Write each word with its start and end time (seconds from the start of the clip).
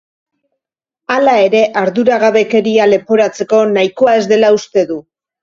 Hala 1.15 1.35
ere, 1.47 1.61
arduragabekeria 1.81 2.89
leporatzeko 2.95 3.61
nahikoa 3.75 4.17
ez 4.23 4.27
dela 4.35 4.53
uste 4.59 4.87
du. 4.91 5.01